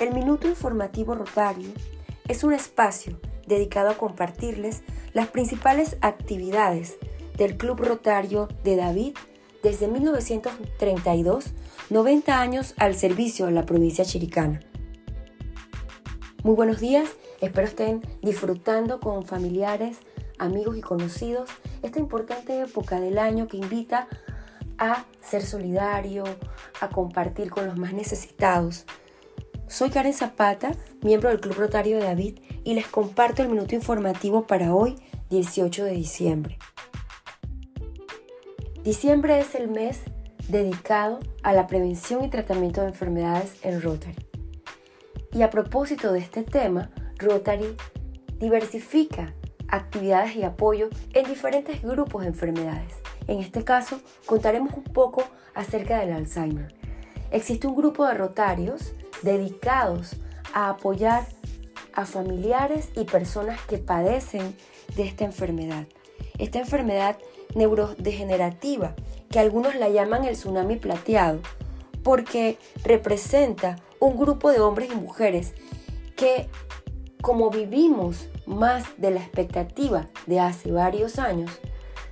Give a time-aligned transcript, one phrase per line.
[0.00, 1.68] El Minuto Informativo Rotario
[2.26, 4.82] es un espacio dedicado a compartirles
[5.12, 6.96] las principales actividades
[7.36, 9.14] del Club Rotario de David
[9.62, 11.52] desde 1932,
[11.90, 14.60] 90 años al servicio de la provincia chiricana.
[16.42, 17.08] Muy buenos días,
[17.40, 19.98] espero estén disfrutando con familiares,
[20.38, 21.50] amigos y conocidos
[21.82, 24.08] esta importante época del año que invita
[24.76, 26.24] a ser solidario,
[26.80, 28.86] a compartir con los más necesitados.
[29.66, 34.46] Soy Karen Zapata, miembro del Club Rotario de David, y les comparto el minuto informativo
[34.46, 34.96] para hoy,
[35.30, 36.58] 18 de diciembre.
[38.84, 40.00] Diciembre es el mes
[40.48, 44.26] dedicado a la prevención y tratamiento de enfermedades en Rotary.
[45.32, 47.74] Y a propósito de este tema, Rotary
[48.38, 49.34] diversifica
[49.68, 52.94] actividades y apoyo en diferentes grupos de enfermedades.
[53.26, 56.74] En este caso, contaremos un poco acerca del Alzheimer.
[57.30, 60.16] Existe un grupo de rotarios dedicados
[60.52, 61.26] a apoyar
[61.92, 64.56] a familiares y personas que padecen
[64.96, 65.86] de esta enfermedad.
[66.38, 67.18] Esta enfermedad
[67.54, 68.94] neurodegenerativa,
[69.30, 71.40] que algunos la llaman el tsunami plateado,
[72.02, 75.54] porque representa un grupo de hombres y mujeres
[76.16, 76.48] que,
[77.22, 81.50] como vivimos más de la expectativa de hace varios años,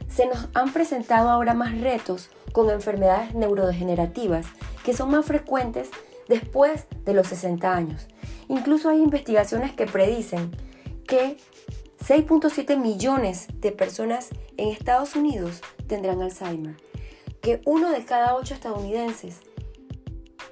[0.09, 4.47] se nos han presentado ahora más retos con enfermedades neurodegenerativas
[4.85, 5.91] que son más frecuentes
[6.33, 8.09] después de los 60 años.
[8.49, 10.51] Incluso hay investigaciones que predicen
[11.07, 11.37] que
[12.07, 16.77] 6.7 millones de personas en Estados Unidos tendrán Alzheimer,
[17.41, 19.41] que uno de cada ocho estadounidenses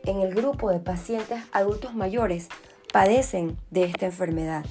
[0.05, 2.49] en el grupo de pacientes adultos mayores
[2.93, 4.65] padecen de esta enfermedad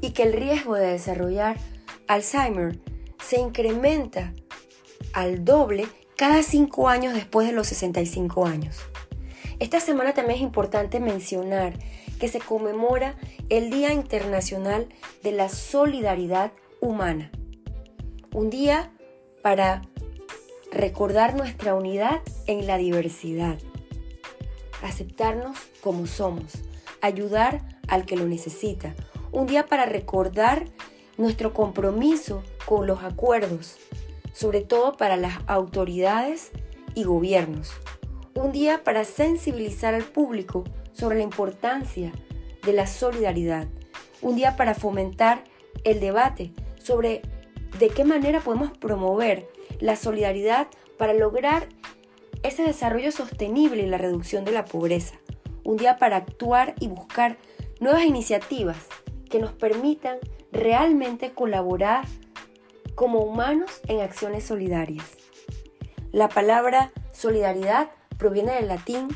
[0.00, 1.56] y que el riesgo de desarrollar
[2.08, 2.78] Alzheimer
[3.22, 4.32] se incrementa
[5.12, 5.86] al doble
[6.20, 8.76] cada 5 años después de los 65 años.
[9.58, 11.78] Esta semana también es importante mencionar
[12.18, 13.16] que se conmemora
[13.48, 14.86] el Día Internacional
[15.22, 16.52] de la Solidaridad
[16.82, 17.30] Humana.
[18.34, 18.92] Un día
[19.42, 19.80] para
[20.70, 23.56] recordar nuestra unidad en la diversidad,
[24.82, 26.52] aceptarnos como somos,
[27.00, 28.94] ayudar al que lo necesita.
[29.32, 30.66] Un día para recordar
[31.16, 33.78] nuestro compromiso con los acuerdos,
[34.32, 36.50] sobre todo para las autoridades
[36.94, 37.72] y gobiernos.
[38.34, 42.12] Un día para sensibilizar al público sobre la importancia
[42.64, 43.66] de la solidaridad.
[44.22, 45.44] Un día para fomentar
[45.84, 46.52] el debate
[46.82, 47.22] sobre
[47.78, 49.48] de qué manera podemos promover
[49.80, 50.68] la solidaridad
[50.98, 51.68] para lograr
[52.42, 55.14] ese desarrollo sostenible y la reducción de la pobreza.
[55.64, 57.36] Un día para actuar y buscar
[57.80, 58.76] nuevas iniciativas
[59.28, 60.18] que nos permitan
[60.52, 62.04] realmente colaborar
[62.94, 65.04] como humanos en acciones solidarias.
[66.12, 69.08] La palabra solidaridad proviene del latín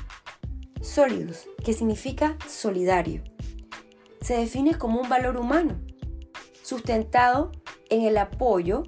[0.81, 3.23] solidus, que significa solidario.
[4.21, 5.81] Se define como un valor humano,
[6.63, 7.53] sustentado
[7.91, 8.85] en el apoyo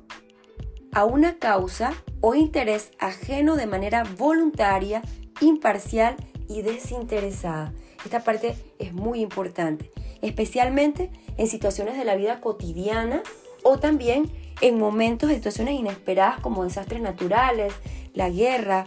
[0.92, 5.02] a una causa o interés ajeno de manera voluntaria,
[5.40, 6.16] imparcial
[6.48, 7.74] y desinteresada.
[8.04, 9.90] Esta parte es muy importante
[10.22, 13.22] especialmente en situaciones de la vida cotidiana
[13.62, 14.30] o también
[14.60, 17.72] en momentos de situaciones inesperadas como desastres naturales,
[18.14, 18.86] la guerra,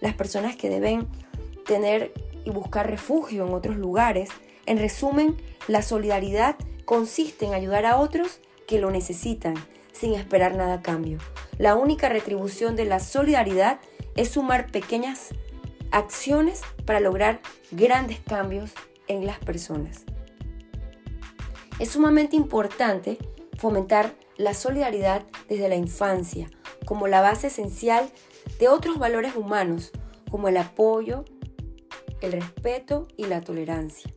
[0.00, 1.08] las personas que deben
[1.66, 2.12] tener
[2.44, 4.30] y buscar refugio en otros lugares.
[4.66, 5.36] En resumen,
[5.68, 9.54] la solidaridad consiste en ayudar a otros que lo necesitan
[9.92, 11.18] sin esperar nada a cambio.
[11.58, 13.80] La única retribución de la solidaridad
[14.16, 15.28] es sumar pequeñas
[15.90, 18.72] acciones para lograr grandes cambios
[19.08, 20.04] en las personas.
[21.78, 23.18] Es sumamente importante
[23.58, 26.48] fomentar la solidaridad desde la infancia
[26.86, 28.10] como la base esencial
[28.58, 29.92] de otros valores humanos
[30.30, 31.26] como el apoyo,
[32.22, 34.10] el respeto y la tolerancia.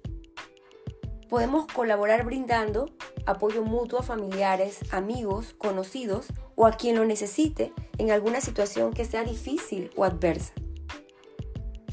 [1.28, 2.90] Podemos colaborar brindando
[3.26, 9.04] apoyo mutuo a familiares, amigos, conocidos o a quien lo necesite en alguna situación que
[9.04, 10.54] sea difícil o adversa.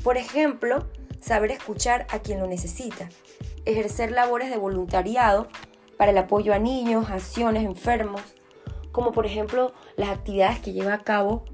[0.04, 0.88] Por ejemplo,
[1.20, 3.08] saber escuchar a quien lo necesita,
[3.64, 5.48] ejercer labores de voluntariado
[6.00, 8.22] para el apoyo a niños, acciones, enfermos,
[8.90, 11.44] como por ejemplo las actividades que lleva a cabo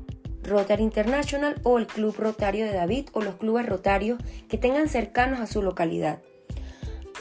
[0.45, 5.41] Rotary International o el Club Rotario de David o los clubes rotarios que tengan cercanos
[5.41, 6.21] a su localidad.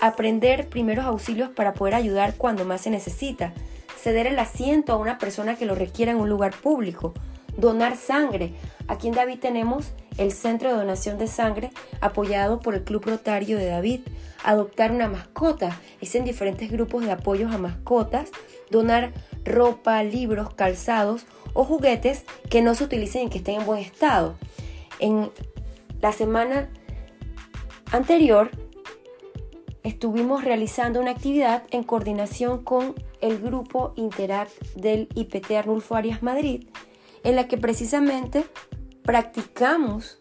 [0.02, 3.54] Aprender primeros auxilios para poder ayudar cuando más se necesita.
[3.98, 7.16] Ceder el asiento a una persona que lo requiera en un lugar público.
[7.58, 8.54] Donar sangre.
[8.88, 11.72] Aquí en David tenemos el Centro de Donación de Sangre
[12.02, 14.02] apoyado por el Club Rotario de David,
[14.44, 18.30] adoptar una mascota, es en diferentes grupos de apoyos a mascotas,
[18.70, 19.14] donar
[19.44, 24.36] ropa, libros, calzados o juguetes que no se utilicen y que estén en buen estado.
[25.00, 25.32] En
[26.02, 26.70] la semana
[27.92, 28.52] anterior
[29.84, 36.68] estuvimos realizando una actividad en coordinación con el grupo Interact del IPT Arnulfo Arias Madrid,
[37.24, 38.46] en la que precisamente
[39.06, 40.18] practicamos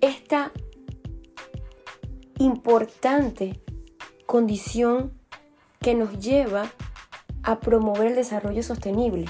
[0.00, 0.52] esta
[2.38, 3.60] importante
[4.26, 5.12] condición
[5.80, 6.70] que nos lleva
[7.42, 9.26] a promover el desarrollo sostenible,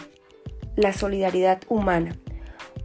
[0.77, 2.17] la solidaridad humana.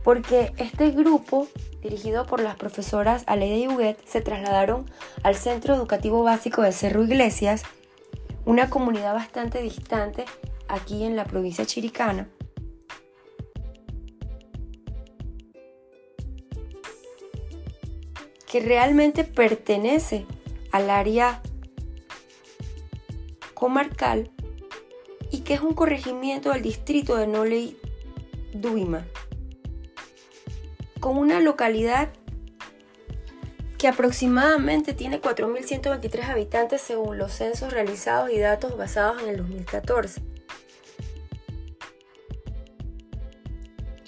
[0.03, 1.47] Porque este grupo,
[1.81, 4.85] dirigido por las profesoras Aleida y Huguet, se trasladaron
[5.23, 7.63] al Centro Educativo Básico de Cerro Iglesias,
[8.45, 10.25] una comunidad bastante distante
[10.69, 12.29] aquí en la provincia chiricana,
[18.55, 20.25] que realmente pertenece
[20.71, 21.41] al área
[23.53, 24.31] comarcal
[25.29, 27.77] y que es un corregimiento del distrito de Noley
[28.53, 29.05] Duima,
[31.01, 32.13] con una localidad
[33.77, 40.34] que aproximadamente tiene 4.123 habitantes según los censos realizados y datos basados en el 2014.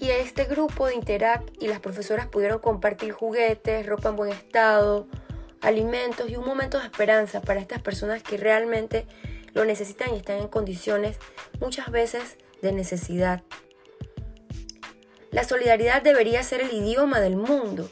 [0.08, 5.06] Y este grupo de Interact y las profesoras pudieron compartir juguetes, ropa en buen estado,
[5.60, 9.06] alimentos y un momento de esperanza para estas personas que realmente
[9.54, 11.18] lo necesitan y están en condiciones
[11.60, 13.44] muchas veces de necesidad.
[15.32, 17.92] La solidaridad debería ser el idioma del mundo,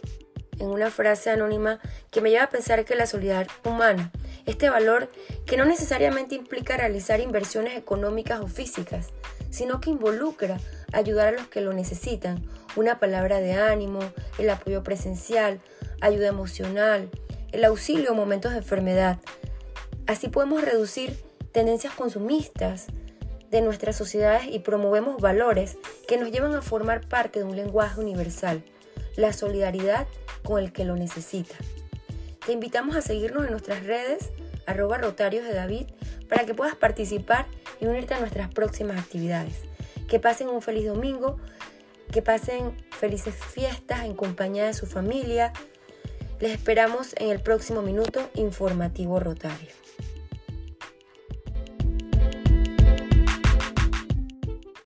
[0.58, 1.82] en una frase anónima
[2.12, 4.14] que me lleva a pensar que la solidaridad humana,
[4.46, 5.12] este valor
[5.46, 9.10] que no necesariamente implica realizar inversiones económicas o físicas,
[9.56, 10.60] sino que involucra
[10.92, 12.44] ayudar a los que lo necesitan,
[12.76, 14.00] una palabra de ánimo,
[14.38, 15.62] el apoyo presencial,
[16.02, 17.10] ayuda emocional,
[17.54, 19.18] el auxilio en momentos de enfermedad.
[20.08, 21.18] Así podemos reducir
[21.54, 22.88] tendencias consumistas
[23.50, 28.02] de nuestras sociedades y promovemos valores que nos llevan a formar parte de un lenguaje
[28.02, 28.62] universal,
[29.16, 30.06] la solidaridad
[30.44, 31.56] con el que lo necesita.
[32.46, 34.32] Te invitamos a seguirnos en nuestras redes,
[34.66, 35.88] arroba rotarios de David,
[36.28, 37.46] para que puedas participar
[37.80, 39.56] y unirte a nuestras próximas actividades.
[40.08, 41.38] Que pasen un feliz domingo,
[42.12, 45.54] que pasen felices fiestas en compañía de su familia.
[46.40, 49.85] Les esperamos en el próximo minuto informativo Rotario.